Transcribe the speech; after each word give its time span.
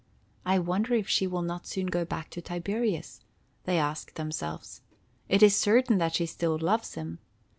"I 0.47 0.57
wonder 0.57 0.95
if 0.95 1.07
she 1.07 1.27
will 1.27 1.43
not 1.43 1.67
soon 1.67 1.85
go 1.85 2.05
back 2.05 2.31
to 2.31 2.41
Tiberius?" 2.41 3.19
they 3.65 3.77
asked 3.77 4.15
themselves. 4.15 4.81
"It 5.29 5.43
is 5.43 5.55
certain 5.55 5.99
that 5.99 6.15
she 6.15 6.25
still 6.25 6.57
loves 6.57 6.95
him. 6.95 7.19